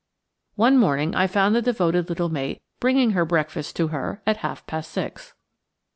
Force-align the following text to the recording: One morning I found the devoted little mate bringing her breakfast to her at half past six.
One 0.55 0.79
morning 0.79 1.13
I 1.13 1.27
found 1.27 1.53
the 1.55 1.61
devoted 1.61 2.09
little 2.09 2.27
mate 2.29 2.63
bringing 2.79 3.11
her 3.11 3.23
breakfast 3.23 3.75
to 3.75 3.89
her 3.89 4.23
at 4.25 4.37
half 4.37 4.65
past 4.65 4.89
six. 4.89 5.35